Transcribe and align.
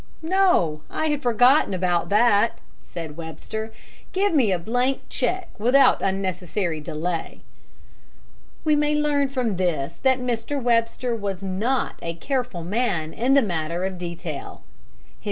"No, 0.23 0.81
I 0.89 1.09
had 1.09 1.21
forgotten 1.21 1.75
about 1.75 2.09
that," 2.09 2.57
said 2.81 3.17
Webster. 3.17 3.71
"Give 4.13 4.33
me 4.33 4.51
a 4.51 4.57
blank 4.57 5.01
check 5.09 5.49
without 5.59 6.01
unnecessary 6.01 6.81
delay." 6.81 7.41
We 8.65 8.75
may 8.75 8.95
learn 8.95 9.29
from 9.29 9.57
this 9.57 9.97
that 9.97 10.17
Mr. 10.19 10.59
Webster 10.59 11.15
was 11.15 11.43
not 11.43 11.99
a 12.01 12.15
careful 12.15 12.63
man 12.63 13.13
in 13.13 13.35
the 13.35 13.43
matter 13.43 13.85
of 13.85 13.99
detail. 13.99 14.63